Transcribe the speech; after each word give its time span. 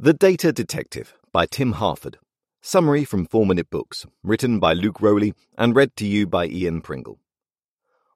The 0.00 0.12
Data 0.12 0.52
Detective 0.52 1.14
by 1.30 1.46
Tim 1.46 1.74
Harford. 1.74 2.18
Summary 2.60 3.04
from 3.04 3.26
4 3.26 3.46
Minute 3.46 3.70
Books, 3.70 4.04
written 4.24 4.58
by 4.58 4.72
Luke 4.72 5.00
Rowley 5.00 5.34
and 5.56 5.76
read 5.76 5.94
to 5.94 6.04
you 6.04 6.26
by 6.26 6.46
Ian 6.46 6.80
Pringle. 6.80 7.20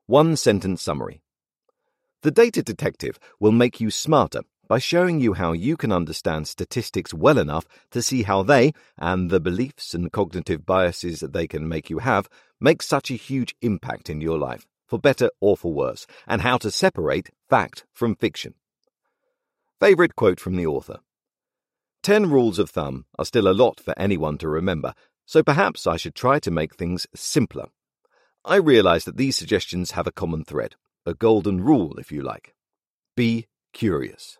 One 0.06 0.34
sentence 0.34 0.82
summary. 0.82 1.22
The 2.22 2.32
Data 2.32 2.64
Detective 2.64 3.20
will 3.38 3.52
make 3.52 3.80
you 3.80 3.92
smarter 3.92 4.40
by 4.66 4.80
showing 4.80 5.20
you 5.20 5.34
how 5.34 5.52
you 5.52 5.76
can 5.76 5.92
understand 5.92 6.48
statistics 6.48 7.14
well 7.14 7.38
enough 7.38 7.64
to 7.92 8.02
see 8.02 8.24
how 8.24 8.42
they, 8.42 8.72
and 8.98 9.30
the 9.30 9.38
beliefs 9.38 9.94
and 9.94 10.10
cognitive 10.10 10.66
biases 10.66 11.20
that 11.20 11.32
they 11.32 11.46
can 11.46 11.68
make 11.68 11.88
you 11.88 12.00
have, 12.00 12.28
make 12.58 12.82
such 12.82 13.08
a 13.12 13.14
huge 13.14 13.54
impact 13.62 14.10
in 14.10 14.20
your 14.20 14.36
life, 14.36 14.66
for 14.88 14.98
better 14.98 15.30
or 15.40 15.56
for 15.56 15.72
worse, 15.72 16.08
and 16.26 16.42
how 16.42 16.58
to 16.58 16.72
separate 16.72 17.30
fact 17.48 17.84
from 17.92 18.16
fiction. 18.16 18.54
Favourite 19.78 20.16
quote 20.16 20.40
from 20.40 20.56
the 20.56 20.66
author. 20.66 20.98
Ten 22.02 22.30
rules 22.30 22.58
of 22.58 22.70
thumb 22.70 23.04
are 23.18 23.24
still 23.24 23.48
a 23.48 23.52
lot 23.52 23.80
for 23.80 23.94
anyone 23.98 24.38
to 24.38 24.48
remember, 24.48 24.94
so 25.26 25.42
perhaps 25.42 25.86
I 25.86 25.96
should 25.96 26.14
try 26.14 26.38
to 26.40 26.50
make 26.50 26.74
things 26.74 27.06
simpler. 27.14 27.66
I 28.44 28.56
realize 28.56 29.04
that 29.04 29.16
these 29.16 29.36
suggestions 29.36 29.90
have 29.90 30.06
a 30.06 30.12
common 30.12 30.44
thread, 30.44 30.76
a 31.04 31.14
golden 31.14 31.62
rule, 31.62 31.98
if 31.98 32.10
you 32.10 32.22
like. 32.22 32.54
Be 33.16 33.46
curious. 33.72 34.38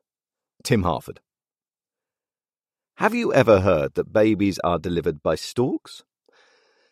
Tim 0.63 0.83
Harford. 0.83 1.21
Have 2.97 3.15
you 3.15 3.33
ever 3.33 3.61
heard 3.61 3.95
that 3.95 4.13
babies 4.13 4.59
are 4.65 4.79
delivered 4.79 5.23
by 5.23 5.35
storks? 5.35 6.05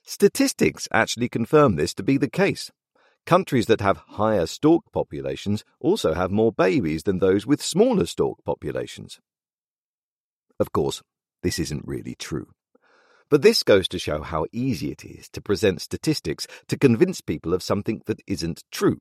Statistics 0.05 0.87
actually 0.93 1.29
confirm 1.29 1.77
this 1.77 1.95
to 1.95 2.03
be 2.03 2.17
the 2.17 2.31
case. 2.31 2.71
Countries 3.25 3.67
that 3.67 3.81
have 3.81 4.03
higher 4.11 4.47
stork 4.47 4.85
populations 4.93 5.65
also 5.81 6.15
have 6.15 6.31
more 6.31 6.53
babies 6.53 7.03
than 7.03 7.19
those 7.19 7.45
with 7.45 7.61
smaller 7.61 8.07
stork 8.07 8.39
populations. 8.45 9.21
Of 10.59 10.73
course, 10.73 11.03
this 11.43 11.59
isn't 11.59 11.87
really 11.87 12.15
true. 12.15 12.49
But 13.29 13.43
this 13.43 13.63
goes 13.63 13.89
to 13.89 13.99
show 13.99 14.23
how 14.23 14.47
easy 14.53 14.91
it 14.93 15.05
is 15.05 15.29
to 15.31 15.41
present 15.41 15.81
statistics 15.81 16.47
to 16.69 16.79
convince 16.79 17.21
people 17.21 17.53
of 17.53 17.63
something 17.63 18.03
that 18.07 18.21
isn't 18.27 18.63
true. 18.71 18.99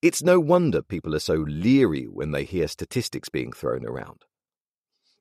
It's 0.00 0.22
no 0.22 0.40
wonder 0.40 0.82
people 0.82 1.14
are 1.14 1.20
so 1.20 1.34
leery 1.34 2.04
when 2.04 2.30
they 2.30 2.44
hear 2.44 2.68
statistics 2.68 3.28
being 3.28 3.52
thrown 3.52 3.84
around. 3.86 4.24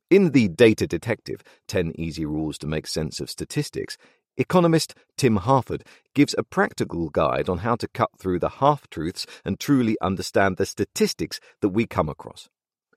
In 0.09 0.31
The 0.31 0.49
Data 0.49 0.87
Detective 0.87 1.41
10 1.67 1.93
Easy 1.95 2.25
Rules 2.25 2.57
to 2.59 2.67
Make 2.67 2.85
Sense 2.85 3.19
of 3.19 3.29
Statistics, 3.29 3.97
economist 4.37 4.93
Tim 5.17 5.37
Harford 5.37 5.83
gives 6.13 6.35
a 6.37 6.43
practical 6.43 7.09
guide 7.09 7.47
on 7.47 7.59
how 7.59 7.75
to 7.75 7.87
cut 7.87 8.09
through 8.17 8.39
the 8.39 8.49
half 8.49 8.89
truths 8.89 9.25
and 9.45 9.59
truly 9.59 9.97
understand 10.01 10.57
the 10.57 10.65
statistics 10.65 11.39
that 11.61 11.69
we 11.69 11.85
come 11.85 12.09
across. 12.09 12.49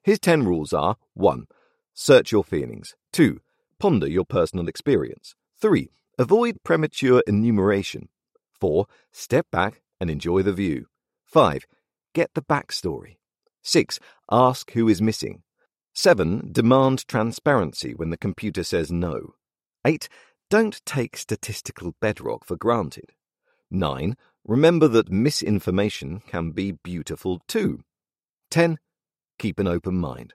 His 0.03 0.19
10 0.19 0.45
rules 0.45 0.73
are 0.73 0.97
1. 1.15 1.47
Search 1.95 2.33
your 2.33 2.43
feelings. 2.43 2.97
2. 3.13 3.41
Ponder 3.79 4.09
your 4.09 4.25
personal 4.25 4.67
experience. 4.69 5.37
3. 5.61 5.91
Avoid 6.19 6.57
premature 6.65 7.23
enumeration. 7.27 8.09
4. 8.61 8.87
Step 9.13 9.47
back 9.53 9.81
and 10.01 10.11
enjoy 10.11 10.43
the 10.43 10.53
view. 10.53 10.87
5. 11.27 11.65
Get 12.13 12.35
the 12.35 12.43
backstory. 12.43 13.17
6. 13.63 14.01
Ask 14.31 14.73
who 14.73 14.89
is 14.89 15.01
missing. 15.01 15.43
7. 15.95 16.51
Demand 16.53 17.07
transparency 17.07 17.95
when 17.95 18.11
the 18.11 18.17
computer 18.17 18.65
says 18.65 18.91
no. 18.91 19.35
8. 19.87 20.09
Don't 20.51 20.85
take 20.85 21.17
statistical 21.17 21.95
bedrock 22.01 22.45
for 22.45 22.57
granted. 22.57 23.13
9. 23.71 24.17
Remember 24.45 24.89
that 24.89 25.11
misinformation 25.11 26.23
can 26.27 26.51
be 26.51 26.73
beautiful 26.73 27.41
too. 27.47 27.81
10. 28.51 28.79
Keep 29.39 29.61
an 29.61 29.69
open 29.69 29.97
mind. 29.97 30.35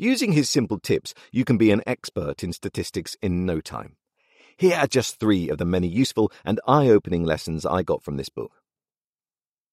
Using 0.00 0.30
his 0.30 0.48
simple 0.48 0.78
tips, 0.78 1.12
you 1.32 1.44
can 1.44 1.58
be 1.58 1.72
an 1.72 1.82
expert 1.84 2.44
in 2.44 2.52
statistics 2.52 3.16
in 3.20 3.44
no 3.44 3.60
time. 3.60 3.96
Here 4.56 4.76
are 4.76 4.86
just 4.86 5.18
three 5.18 5.48
of 5.48 5.58
the 5.58 5.64
many 5.64 5.88
useful 5.88 6.30
and 6.44 6.60
eye 6.68 6.88
opening 6.88 7.24
lessons 7.24 7.66
I 7.66 7.82
got 7.82 8.04
from 8.04 8.16
this 8.16 8.28
book. 8.28 8.52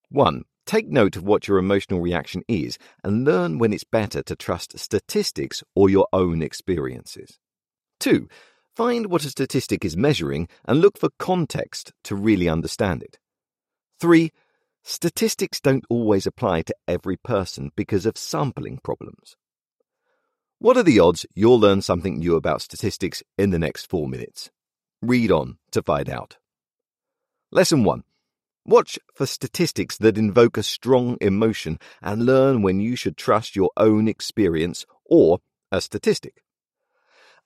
1. 0.10 0.44
Take 0.66 0.88
note 0.88 1.16
of 1.16 1.24
what 1.24 1.48
your 1.48 1.60
emotional 1.60 2.00
reaction 2.00 2.42
is 2.48 2.80
and 3.04 3.24
learn 3.24 3.60
when 3.60 3.72
it's 3.72 3.84
better 3.84 4.24
to 4.24 4.36
trust 4.36 4.80
statistics 4.80 5.64
or 5.76 5.92
your 5.92 6.08
own 6.12 6.42
experiences. 6.42 7.38
2. 8.00 8.28
Find 8.76 9.06
what 9.06 9.26
a 9.26 9.30
statistic 9.30 9.86
is 9.86 9.96
measuring 9.96 10.48
and 10.66 10.82
look 10.82 10.98
for 10.98 11.10
context 11.20 11.94
to 12.04 12.16
really 12.16 12.50
understand 12.50 13.04
it. 13.04 13.20
3. 14.00 14.32
Statistics 14.82 15.62
don't 15.62 15.86
always 15.88 16.26
apply 16.26 16.64
to 16.64 16.76
every 16.88 17.18
person 17.18 17.72
because 17.76 18.08
of 18.08 18.18
sampling 18.18 18.80
problems. 18.84 19.36
What 20.60 20.78
are 20.78 20.84
the 20.84 21.00
odds 21.00 21.26
you'll 21.36 21.60
learn 21.60 21.82
something 21.82 22.18
new 22.20 22.36
about 22.36 22.62
statistics 22.62 23.22
in 23.38 23.50
the 23.50 23.60
next 23.60 23.90
four 23.90 24.08
minutes? 24.08 24.52
Read 25.02 25.30
on 25.30 25.58
to 25.72 25.84
find 25.84 26.10
out. 26.10 26.38
Lesson 27.52 27.84
1. 27.84 28.04
Watch 28.66 28.98
for 29.14 29.26
statistics 29.26 29.98
that 29.98 30.18
invoke 30.18 30.58
a 30.58 30.64
strong 30.64 31.18
emotion 31.20 31.78
and 32.02 32.26
learn 32.26 32.62
when 32.62 32.80
you 32.80 32.96
should 32.96 33.18
trust 33.18 33.58
your 33.58 33.70
own 33.76 34.08
experience 34.08 34.86
or 35.04 35.40
a 35.74 35.82
statistic. 35.82 36.42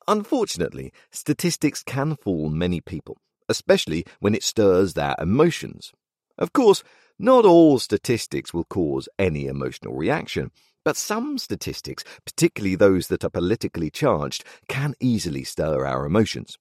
Unfortunately, 0.08 0.94
statistics 1.10 1.82
can 1.82 2.16
fool 2.16 2.50
many 2.50 2.80
people, 2.80 3.18
especially 3.50 4.06
when 4.20 4.36
it 4.36 4.44
stirs 4.44 4.94
their 4.94 5.16
emotions. 5.20 5.92
Of 6.38 6.54
course, 6.54 6.84
not 7.18 7.44
all 7.44 7.80
statistics 7.80 8.54
will 8.54 8.66
cause 8.66 9.10
any 9.18 9.48
emotional 9.48 9.96
reaction, 9.96 10.52
but 10.90 10.98
some 10.98 11.38
statistics, 11.38 12.04
particularly 12.26 12.74
those 12.74 13.10
that 13.10 13.24
are 13.24 13.30
politically 13.30 13.92
charged, 13.92 14.44
can 14.68 14.96
easily 15.00 15.44
stir 15.44 15.86
our 15.86 16.04
emotions. 16.04 16.58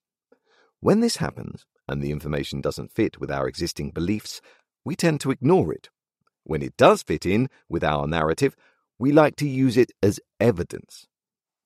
When 0.81 1.01
this 1.01 1.17
happens, 1.17 1.65
and 1.89 2.03
the 2.03 2.11
information 2.11 2.61
doesn't 2.61 2.93
fit 2.93 3.19
with 3.19 3.31
our 3.31 3.49
existing 3.49 3.93
beliefs, 3.93 4.43
we 4.85 4.95
tend 4.97 5.23
to 5.23 5.31
ignore 5.31 5.73
it. 5.73 5.89
When 6.45 6.61
it 6.61 6.77
does 6.77 7.03
fit 7.03 7.25
in 7.25 7.49
with 7.71 7.83
our 7.83 8.07
narrative, 8.07 8.55
we 8.99 9.13
like 9.13 9.35
to 9.37 9.49
use 9.49 9.79
it 9.79 9.93
as 10.03 10.21
evidence. 10.39 11.07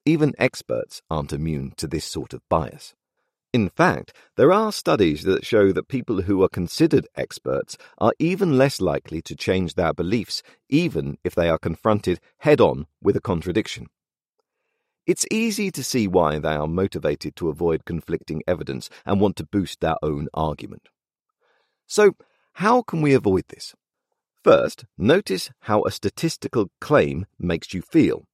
Even 0.06 0.32
experts 0.38 1.02
aren't 1.10 1.32
immune 1.32 1.72
to 1.78 1.88
this 1.88 2.04
sort 2.04 2.32
of 2.32 2.48
bias. 2.48 2.94
In 3.52 3.68
fact, 3.68 4.14
there 4.36 4.50
are 4.50 4.72
studies 4.72 5.24
that 5.24 5.44
show 5.44 5.72
that 5.72 5.88
people 5.88 6.22
who 6.22 6.42
are 6.42 6.48
considered 6.48 7.06
experts 7.16 7.76
are 7.98 8.14
even 8.18 8.56
less 8.56 8.80
likely 8.80 9.20
to 9.22 9.36
change 9.36 9.74
their 9.74 9.92
beliefs, 9.92 10.42
even 10.70 11.18
if 11.22 11.34
they 11.34 11.50
are 11.50 11.58
confronted 11.58 12.18
head 12.38 12.62
on 12.62 12.86
with 13.02 13.14
a 13.14 13.20
contradiction. 13.20 13.88
It's 15.06 15.26
easy 15.30 15.70
to 15.72 15.84
see 15.84 16.06
why 16.08 16.38
they 16.38 16.54
are 16.54 16.66
motivated 16.66 17.36
to 17.36 17.50
avoid 17.50 17.84
conflicting 17.84 18.42
evidence 18.46 18.88
and 19.04 19.20
want 19.20 19.36
to 19.36 19.46
boost 19.46 19.80
their 19.80 19.96
own 20.02 20.28
argument. 20.32 20.88
So, 21.86 22.12
how 22.54 22.82
can 22.82 23.02
we 23.02 23.12
avoid 23.12 23.44
this? 23.48 23.74
First, 24.42 24.86
notice 24.96 25.50
how 25.60 25.84
a 25.84 25.90
statistical 25.90 26.70
claim 26.80 27.26
makes 27.38 27.74
you 27.74 27.82
feel. 27.82 28.24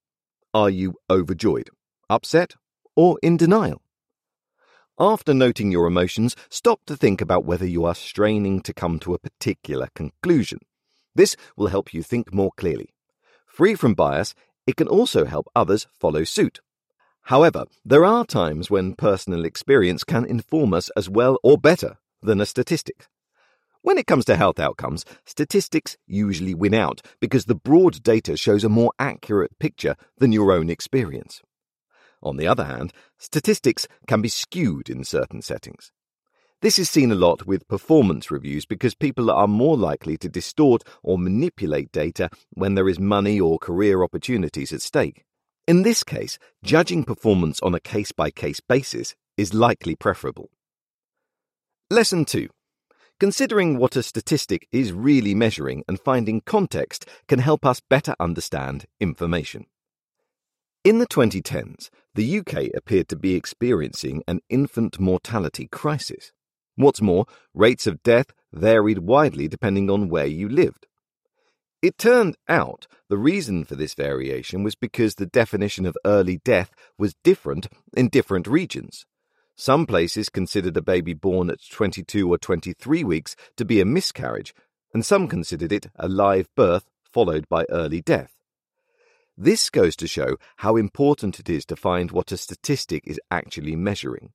Are 0.53 0.69
you 0.69 0.95
overjoyed, 1.09 1.69
upset, 2.09 2.53
or 2.95 3.19
in 3.21 3.35
denial? 3.35 3.81
After 5.01 5.33
noting 5.33 5.71
your 5.71 5.87
emotions, 5.87 6.35
stop 6.49 6.81
to 6.87 6.97
think 6.97 7.21
about 7.21 7.45
whether 7.45 7.65
you 7.65 7.85
are 7.85 7.95
straining 7.95 8.59
to 8.63 8.73
come 8.73 8.99
to 8.99 9.13
a 9.13 9.19
particular 9.19 9.87
conclusion. 9.95 10.59
This 11.15 11.37
will 11.55 11.67
help 11.67 11.93
you 11.93 12.03
think 12.03 12.33
more 12.33 12.51
clearly. 12.57 12.93
Free 13.47 13.75
from 13.75 13.93
bias, 13.93 14.35
it 14.67 14.75
can 14.75 14.89
also 14.89 15.23
help 15.23 15.47
others 15.55 15.87
follow 15.97 16.25
suit. 16.25 16.59
However, 17.23 17.63
there 17.85 18.03
are 18.03 18.25
times 18.25 18.69
when 18.69 18.93
personal 18.93 19.45
experience 19.45 20.03
can 20.03 20.25
inform 20.25 20.73
us 20.73 20.89
as 20.97 21.09
well 21.09 21.37
or 21.43 21.57
better 21.57 21.97
than 22.21 22.41
a 22.41 22.45
statistic. 22.45 23.07
When 23.81 23.97
it 23.97 24.05
comes 24.05 24.25
to 24.25 24.35
health 24.35 24.59
outcomes, 24.59 25.05
statistics 25.25 25.95
usually 26.07 26.53
win 26.53 26.73
out 26.73 27.01
because 27.21 27.45
the 27.45 27.55
broad 27.55 28.03
data 28.03 28.35
shows 28.35 28.65
a 28.65 28.69
more 28.69 28.91
accurate 28.99 29.57
picture 29.59 29.95
than 30.17 30.33
your 30.33 30.51
own 30.51 30.69
experience. 30.69 31.41
On 32.21 32.37
the 32.37 32.47
other 32.47 32.65
hand, 32.65 32.93
statistics 33.17 33.87
can 34.07 34.21
be 34.21 34.29
skewed 34.29 34.89
in 34.89 35.03
certain 35.03 35.41
settings. 35.41 35.91
This 36.61 36.77
is 36.77 36.89
seen 36.89 37.09
a 37.09 37.15
lot 37.15 37.47
with 37.47 37.69
performance 37.69 38.29
reviews 38.29 38.65
because 38.65 38.93
people 38.93 39.31
are 39.31 39.47
more 39.47 39.77
likely 39.77 40.17
to 40.17 40.27
distort 40.27 40.83
or 41.01 41.17
manipulate 41.17 41.91
data 41.93 42.29
when 42.51 42.75
there 42.75 42.89
is 42.89 42.99
money 42.99 43.39
or 43.39 43.57
career 43.57 44.03
opportunities 44.03 44.73
at 44.73 44.81
stake. 44.81 45.23
In 45.67 45.83
this 45.83 46.03
case, 46.03 46.37
judging 46.61 47.05
performance 47.05 47.61
on 47.61 47.73
a 47.73 47.79
case 47.79 48.11
by 48.11 48.29
case 48.29 48.59
basis 48.59 49.15
is 49.37 49.53
likely 49.53 49.95
preferable. 49.95 50.49
Lesson 51.89 52.25
2. 52.25 52.49
Considering 53.21 53.77
what 53.77 53.95
a 53.95 54.03
statistic 54.03 54.67
is 54.71 54.91
really 54.91 55.33
measuring 55.33 55.83
and 55.87 55.99
finding 55.99 56.41
context 56.41 57.05
can 57.27 57.39
help 57.39 57.65
us 57.65 57.81
better 57.89 58.15
understand 58.19 58.85
information. 58.99 59.65
In 60.85 60.99
the 60.99 61.07
2010s, 61.07 61.89
the 62.15 62.39
UK 62.39 62.69
appeared 62.73 63.09
to 63.09 63.17
be 63.17 63.35
experiencing 63.35 64.23
an 64.29 64.39
infant 64.49 64.97
mortality 64.97 65.67
crisis. 65.67 66.31
What's 66.77 67.01
more, 67.01 67.25
rates 67.53 67.85
of 67.85 68.01
death 68.01 68.27
varied 68.53 68.99
widely 68.99 69.49
depending 69.49 69.89
on 69.89 70.07
where 70.07 70.25
you 70.25 70.47
lived. 70.47 70.87
It 71.81 71.97
turned 71.97 72.37
out 72.47 72.87
the 73.09 73.17
reason 73.17 73.65
for 73.65 73.75
this 73.75 73.93
variation 73.93 74.63
was 74.63 74.75
because 74.75 75.15
the 75.15 75.25
definition 75.25 75.85
of 75.85 75.97
early 76.05 76.37
death 76.45 76.71
was 76.97 77.13
different 77.25 77.67
in 77.97 78.07
different 78.07 78.47
regions. 78.47 79.05
Some 79.57 79.85
places 79.85 80.29
considered 80.29 80.77
a 80.77 80.81
baby 80.81 81.13
born 81.13 81.49
at 81.49 81.59
22 81.69 82.31
or 82.31 82.37
23 82.37 83.03
weeks 83.03 83.35
to 83.57 83.65
be 83.65 83.81
a 83.81 83.85
miscarriage, 83.85 84.53
and 84.93 85.05
some 85.05 85.27
considered 85.27 85.73
it 85.73 85.87
a 85.95 86.07
live 86.07 86.47
birth 86.55 86.85
followed 87.03 87.49
by 87.49 87.65
early 87.69 87.99
death. 87.99 88.38
This 89.41 89.69
goes 89.69 89.95
to 89.95 90.07
show 90.07 90.35
how 90.57 90.75
important 90.75 91.39
it 91.39 91.49
is 91.49 91.63
to 91.67 91.77
find 91.77 92.11
what 92.11 92.33
a 92.33 92.37
statistic 92.37 93.05
is 93.07 93.21
actually 93.31 93.77
measuring. 93.77 94.33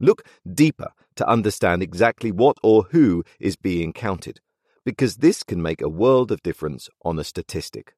Look 0.00 0.24
deeper 0.52 0.88
to 1.14 1.28
understand 1.28 1.84
exactly 1.84 2.32
what 2.32 2.56
or 2.60 2.88
who 2.90 3.22
is 3.38 3.54
being 3.54 3.92
counted, 3.92 4.40
because 4.84 5.18
this 5.18 5.44
can 5.44 5.62
make 5.62 5.80
a 5.80 5.88
world 5.88 6.32
of 6.32 6.42
difference 6.42 6.88
on 7.04 7.16
a 7.16 7.22
statistic. 7.22 7.94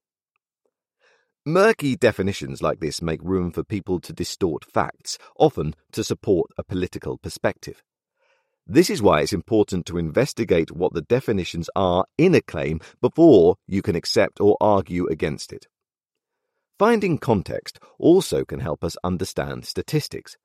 Murky 1.46 1.96
definitions 1.96 2.60
like 2.60 2.80
this 2.80 3.00
make 3.00 3.22
room 3.22 3.50
for 3.50 3.64
people 3.64 3.98
to 4.00 4.12
distort 4.12 4.62
facts, 4.62 5.16
often 5.38 5.74
to 5.92 6.04
support 6.04 6.50
a 6.58 6.64
political 6.64 7.16
perspective. 7.16 7.82
This 8.66 8.90
is 8.90 9.00
why 9.00 9.22
it's 9.22 9.32
important 9.32 9.86
to 9.86 9.96
investigate 9.96 10.70
what 10.70 10.92
the 10.92 11.00
definitions 11.00 11.70
are 11.74 12.04
in 12.18 12.34
a 12.34 12.42
claim 12.42 12.80
before 13.00 13.56
you 13.66 13.80
can 13.80 13.96
accept 13.96 14.38
or 14.38 14.58
argue 14.60 15.06
against 15.06 15.50
it. 15.50 15.66
Finding 16.82 17.16
context 17.16 17.78
also 18.00 18.44
can 18.44 18.58
help 18.58 18.82
us 18.82 18.96
understand 19.04 19.64
statistics. 19.64 20.36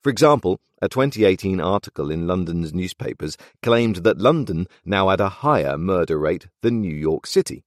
For 0.00 0.08
example, 0.08 0.60
a 0.80 0.88
2018 0.88 1.60
article 1.60 2.12
in 2.12 2.28
London's 2.28 2.72
newspapers 2.72 3.36
claimed 3.60 3.96
that 4.04 4.20
London 4.20 4.68
now 4.84 5.08
had 5.08 5.20
a 5.20 5.40
higher 5.42 5.76
murder 5.76 6.16
rate 6.16 6.46
than 6.62 6.80
New 6.80 6.94
York 6.94 7.26
City. 7.26 7.64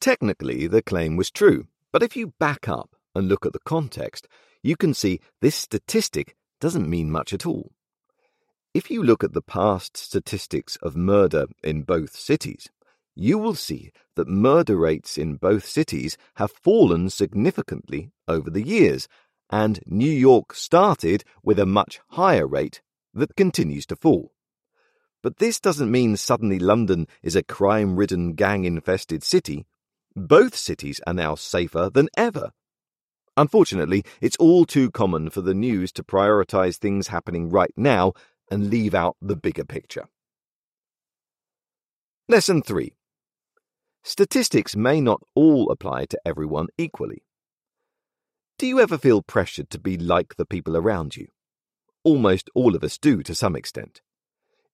Technically, 0.00 0.66
the 0.66 0.82
claim 0.82 1.14
was 1.14 1.30
true, 1.30 1.68
but 1.92 2.02
if 2.02 2.16
you 2.16 2.34
back 2.40 2.68
up 2.68 2.96
and 3.14 3.28
look 3.28 3.46
at 3.46 3.52
the 3.52 3.60
context, 3.60 4.26
you 4.64 4.74
can 4.74 4.92
see 4.92 5.20
this 5.40 5.54
statistic 5.54 6.34
doesn't 6.60 6.90
mean 6.90 7.12
much 7.12 7.32
at 7.32 7.46
all. 7.46 7.70
If 8.74 8.90
you 8.90 9.04
look 9.04 9.22
at 9.22 9.34
the 9.34 9.40
past 9.40 9.96
statistics 9.96 10.74
of 10.82 10.96
murder 10.96 11.46
in 11.62 11.82
both 11.82 12.16
cities, 12.16 12.70
you 13.14 13.38
will 13.38 13.54
see 13.54 13.92
that 14.16 14.28
murder 14.28 14.76
rates 14.76 15.18
in 15.18 15.36
both 15.36 15.64
cities 15.64 16.16
have 16.36 16.50
fallen 16.50 17.10
significantly 17.10 18.10
over 18.26 18.50
the 18.50 18.66
years, 18.66 19.08
and 19.50 19.80
New 19.86 20.10
York 20.10 20.54
started 20.54 21.24
with 21.42 21.58
a 21.58 21.66
much 21.66 22.00
higher 22.08 22.46
rate 22.46 22.80
that 23.14 23.36
continues 23.36 23.86
to 23.86 23.96
fall. 23.96 24.32
But 25.22 25.38
this 25.38 25.60
doesn't 25.60 25.90
mean 25.90 26.16
suddenly 26.16 26.58
London 26.58 27.06
is 27.22 27.36
a 27.36 27.42
crime 27.42 27.96
ridden, 27.96 28.32
gang 28.34 28.64
infested 28.64 29.22
city 29.22 29.66
both 30.14 30.54
cities 30.54 31.00
are 31.06 31.14
now 31.14 31.34
safer 31.34 31.90
than 31.92 32.08
ever. 32.16 32.52
Unfortunately, 33.36 34.04
it's 34.20 34.36
all 34.36 34.66
too 34.66 34.90
common 34.90 35.30
for 35.30 35.40
the 35.40 35.54
news 35.54 35.90
to 35.92 36.02
prioritize 36.02 36.76
things 36.76 37.08
happening 37.08 37.48
right 37.48 37.72
now 37.76 38.12
and 38.50 38.68
leave 38.68 38.94
out 38.94 39.16
the 39.22 39.36
bigger 39.36 39.64
picture. 39.64 40.06
Lesson 42.28 42.62
3 42.62 42.92
Statistics 44.04 44.74
may 44.74 45.00
not 45.00 45.22
all 45.34 45.70
apply 45.70 46.06
to 46.06 46.20
everyone 46.26 46.66
equally. 46.76 47.22
Do 48.58 48.66
you 48.66 48.80
ever 48.80 48.98
feel 48.98 49.22
pressured 49.22 49.70
to 49.70 49.78
be 49.78 49.96
like 49.96 50.36
the 50.36 50.46
people 50.46 50.76
around 50.76 51.16
you? 51.16 51.28
Almost 52.04 52.50
all 52.54 52.74
of 52.74 52.82
us 52.82 52.98
do 52.98 53.22
to 53.22 53.34
some 53.34 53.54
extent. 53.54 54.02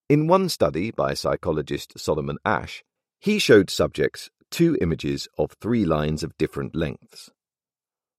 In 0.09 0.27
one 0.27 0.49
study 0.49 0.91
by 0.91 1.13
psychologist 1.13 1.99
Solomon 1.99 2.39
Asch, 2.45 2.83
he 3.21 3.39
showed 3.39 3.69
subjects 3.69 4.31
two 4.51 4.79
images 4.81 5.29
of 5.37 5.53
three 5.53 5.85
lines 5.85 6.23
of 6.23 6.37
different 6.39 6.75
lengths. 6.75 7.31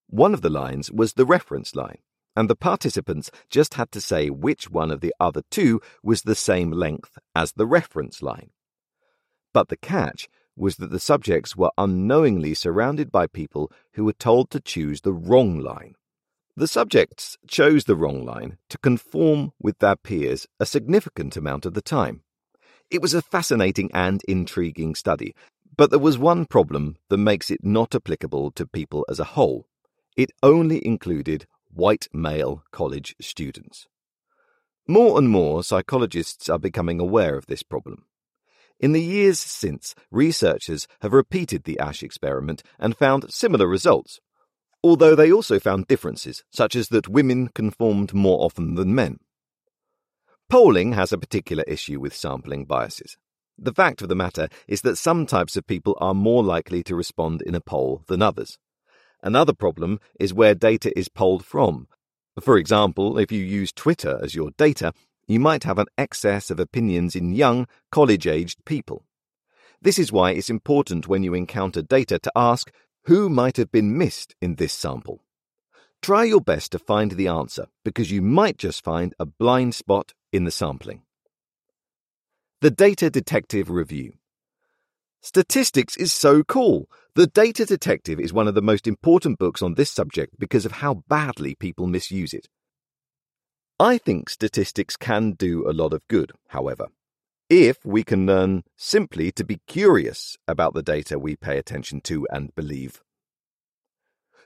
One 0.06 0.32
of 0.32 0.42
the 0.42 0.50
lines 0.50 0.92
was 0.92 1.14
the 1.14 1.26
reference 1.26 1.74
line, 1.74 1.98
and 2.36 2.48
the 2.48 2.54
participants 2.54 3.32
just 3.48 3.74
had 3.74 3.90
to 3.92 4.00
say 4.00 4.30
which 4.30 4.70
one 4.70 4.92
of 4.92 5.00
the 5.00 5.14
other 5.18 5.42
two 5.50 5.80
was 6.04 6.22
the 6.22 6.36
same 6.36 6.70
length 6.70 7.18
as 7.34 7.52
the 7.52 7.66
reference 7.66 8.22
line. 8.22 8.50
But 9.52 9.68
the 9.68 9.76
catch 9.76 10.28
was 10.60 10.76
that 10.76 10.90
the 10.90 11.00
subjects 11.00 11.56
were 11.56 11.70
unknowingly 11.78 12.54
surrounded 12.54 13.10
by 13.10 13.26
people 13.26 13.72
who 13.94 14.04
were 14.04 14.12
told 14.12 14.50
to 14.50 14.60
choose 14.60 15.00
the 15.00 15.12
wrong 15.12 15.58
line. 15.58 15.94
The 16.56 16.68
subjects 16.68 17.38
chose 17.48 17.84
the 17.84 17.96
wrong 17.96 18.24
line 18.24 18.58
to 18.68 18.78
conform 18.78 19.52
with 19.58 19.78
their 19.78 19.96
peers 19.96 20.46
a 20.58 20.66
significant 20.66 21.36
amount 21.36 21.64
of 21.64 21.74
the 21.74 21.80
time. 21.80 22.22
It 22.90 23.00
was 23.00 23.14
a 23.14 23.22
fascinating 23.22 23.90
and 23.94 24.22
intriguing 24.28 24.94
study, 24.94 25.34
but 25.76 25.90
there 25.90 25.98
was 25.98 26.18
one 26.18 26.44
problem 26.44 26.96
that 27.08 27.16
makes 27.16 27.50
it 27.50 27.64
not 27.64 27.94
applicable 27.94 28.50
to 28.52 28.66
people 28.66 29.06
as 29.08 29.18
a 29.18 29.32
whole. 29.36 29.66
It 30.16 30.32
only 30.42 30.84
included 30.86 31.46
white 31.72 32.08
male 32.12 32.62
college 32.72 33.14
students. 33.20 33.86
More 34.86 35.18
and 35.18 35.30
more 35.30 35.62
psychologists 35.62 36.48
are 36.48 36.58
becoming 36.58 37.00
aware 37.00 37.36
of 37.36 37.46
this 37.46 37.62
problem. 37.62 38.04
In 38.80 38.92
the 38.92 39.02
years 39.02 39.38
since, 39.38 39.94
researchers 40.10 40.88
have 41.02 41.12
repeated 41.12 41.64
the 41.64 41.78
Asch 41.78 42.02
experiment 42.02 42.62
and 42.78 42.96
found 42.96 43.30
similar 43.30 43.66
results, 43.66 44.20
although 44.82 45.14
they 45.14 45.30
also 45.30 45.60
found 45.60 45.86
differences, 45.86 46.42
such 46.50 46.74
as 46.74 46.88
that 46.88 47.06
women 47.06 47.48
conformed 47.48 48.14
more 48.14 48.42
often 48.42 48.76
than 48.76 48.94
men. 48.94 49.18
Polling 50.48 50.92
has 50.92 51.12
a 51.12 51.18
particular 51.18 51.62
issue 51.68 52.00
with 52.00 52.16
sampling 52.16 52.64
biases. 52.64 53.18
The 53.58 53.74
fact 53.74 54.00
of 54.00 54.08
the 54.08 54.14
matter 54.14 54.48
is 54.66 54.80
that 54.80 54.96
some 54.96 55.26
types 55.26 55.56
of 55.56 55.66
people 55.66 55.96
are 56.00 56.14
more 56.14 56.42
likely 56.42 56.82
to 56.84 56.96
respond 56.96 57.42
in 57.42 57.54
a 57.54 57.60
poll 57.60 58.02
than 58.08 58.22
others. 58.22 58.58
Another 59.22 59.52
problem 59.52 60.00
is 60.18 60.32
where 60.32 60.54
data 60.54 60.98
is 60.98 61.10
polled 61.10 61.44
from. 61.44 61.86
For 62.40 62.56
example, 62.56 63.18
if 63.18 63.30
you 63.30 63.44
use 63.44 63.70
Twitter 63.70 64.18
as 64.22 64.34
your 64.34 64.50
data, 64.56 64.94
you 65.30 65.38
might 65.38 65.62
have 65.62 65.78
an 65.78 65.86
excess 65.96 66.50
of 66.50 66.58
opinions 66.58 67.14
in 67.14 67.32
young, 67.32 67.68
college 67.92 68.26
aged 68.26 68.64
people. 68.64 69.04
This 69.80 69.96
is 69.96 70.10
why 70.10 70.32
it's 70.32 70.50
important 70.50 71.06
when 71.06 71.22
you 71.22 71.34
encounter 71.34 71.82
data 71.82 72.18
to 72.18 72.32
ask 72.34 72.72
who 73.04 73.30
might 73.30 73.56
have 73.56 73.70
been 73.70 73.96
missed 73.96 74.34
in 74.40 74.56
this 74.56 74.72
sample. 74.72 75.22
Try 76.02 76.24
your 76.24 76.40
best 76.40 76.72
to 76.72 76.80
find 76.80 77.12
the 77.12 77.28
answer 77.28 77.66
because 77.84 78.10
you 78.10 78.22
might 78.22 78.58
just 78.58 78.82
find 78.82 79.14
a 79.20 79.24
blind 79.24 79.76
spot 79.76 80.14
in 80.32 80.42
the 80.42 80.50
sampling. 80.50 81.02
The 82.60 82.72
Data 82.72 83.08
Detective 83.08 83.70
Review. 83.70 84.14
Statistics 85.20 85.96
is 85.96 86.12
so 86.12 86.42
cool. 86.42 86.90
The 87.14 87.28
Data 87.28 87.64
Detective 87.64 88.18
is 88.18 88.32
one 88.32 88.48
of 88.48 88.56
the 88.56 88.62
most 88.62 88.88
important 88.88 89.38
books 89.38 89.62
on 89.62 89.74
this 89.74 89.92
subject 89.92 90.40
because 90.40 90.66
of 90.66 90.72
how 90.72 91.04
badly 91.06 91.54
people 91.54 91.86
misuse 91.86 92.34
it. 92.34 92.48
I 93.80 93.96
think 93.96 94.28
statistics 94.28 94.94
can 94.94 95.32
do 95.32 95.66
a 95.66 95.72
lot 95.72 95.94
of 95.94 96.06
good, 96.06 96.32
however, 96.48 96.88
if 97.48 97.78
we 97.82 98.04
can 98.04 98.26
learn 98.26 98.64
simply 98.76 99.32
to 99.32 99.42
be 99.42 99.62
curious 99.66 100.36
about 100.46 100.74
the 100.74 100.82
data 100.82 101.18
we 101.18 101.34
pay 101.34 101.56
attention 101.56 102.02
to 102.02 102.26
and 102.30 102.54
believe. 102.54 103.00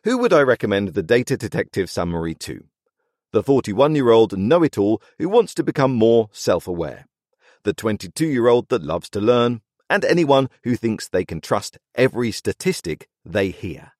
Who 0.05 0.19
would 0.19 0.33
I 0.33 0.43
recommend 0.43 0.91
the 0.91 1.03
Data 1.03 1.37
Detective 1.37 1.91
Summary 1.91 2.37
to? 2.47 2.67
The 3.33 3.43
41 3.43 3.97
year 3.97 4.11
old 4.11 4.39
know 4.39 4.63
it 4.63 4.79
all 4.79 5.03
who 5.19 5.29
wants 5.29 5.53
to 5.55 5.65
become 5.65 5.93
more 5.93 6.29
self 6.31 6.69
aware 6.69 7.07
the 7.65 7.73
22 7.73 8.27
year 8.27 8.47
old 8.47 8.69
that 8.69 8.85
loves 8.85 9.11
to 9.11 9.21
learn, 9.21 9.63
and 9.91 10.05
anyone 10.05 10.49
who 10.63 10.77
thinks 10.77 11.09
they 11.09 11.25
can 11.25 11.41
trust 11.41 11.79
every 11.95 12.31
statistic 12.31 13.09
they 13.25 13.49
hear. 13.49 13.93